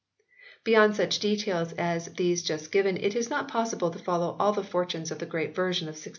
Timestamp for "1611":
5.93-6.09